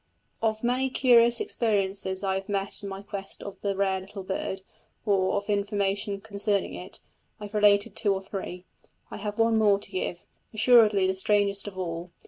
[0.41, 4.63] Of many curious experiences I have met in my quest of the rare little bird,
[5.05, 7.01] or of information concerning it,
[7.39, 8.65] I have related two or three:
[9.11, 10.25] I have one more to give
[10.55, 12.09] assuredly the strangest of all.